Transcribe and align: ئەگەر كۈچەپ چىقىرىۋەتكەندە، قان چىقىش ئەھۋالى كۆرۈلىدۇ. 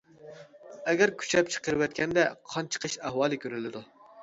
ئەگەر 0.93 1.13
كۈچەپ 1.23 1.51
چىقىرىۋەتكەندە، 1.57 2.25
قان 2.55 2.73
چىقىش 2.77 2.99
ئەھۋالى 3.05 3.43
كۆرۈلىدۇ. 3.47 3.87